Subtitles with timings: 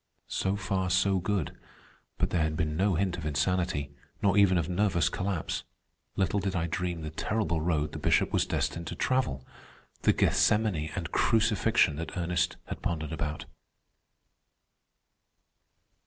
[0.27, 1.55] So far so good,
[2.17, 5.63] but there had been no hint of insanity, nor even of nervous collapse.
[6.15, 11.11] Little did I dream the terrible road the Bishop was destined to travel—the Gethsemane and
[11.11, 13.45] crucifixion that Ernest had pondered about.